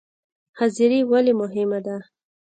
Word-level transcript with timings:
حاضري 0.57 0.99
ولې 1.11 1.33
مهمه 1.41 1.79
ده؟ 1.85 1.97